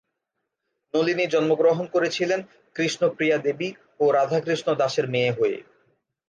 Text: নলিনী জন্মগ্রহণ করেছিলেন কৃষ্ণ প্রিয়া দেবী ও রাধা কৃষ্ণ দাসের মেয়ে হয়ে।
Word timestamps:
নলিনী 0.93 1.25
জন্মগ্রহণ 1.27 1.85
করেছিলেন 1.85 2.39
কৃষ্ণ 2.75 3.01
প্রিয়া 3.09 3.37
দেবী 3.37 3.69
ও 3.99 4.03
রাধা 4.11 4.39
কৃষ্ণ 4.39 4.67
দাসের 4.75 5.05
মেয়ে 5.07 5.31
হয়ে। 5.31 5.57